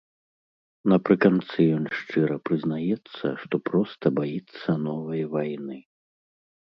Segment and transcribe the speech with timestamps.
[0.93, 5.77] Напрыканцы ён шчыра прызнаецца, што проста баіцца новай вайны.